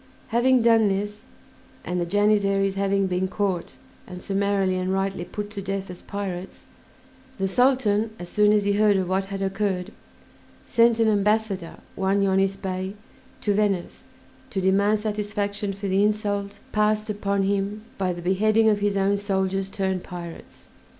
[0.29, 1.25] Having done this,
[1.85, 3.75] and the Janissaries having been caught
[4.07, 6.65] and summarily and rightly put to death as pirates,
[7.37, 9.91] the Sultan, as soon as he heard of what had occurred,
[10.65, 12.95] sent an ambassador, one Yonis Bey,
[13.41, 14.03] to Venice
[14.49, 19.17] to demand satisfaction for the insult passed upon him by the beheading of his own
[19.17, 20.67] soldiers turned pirates.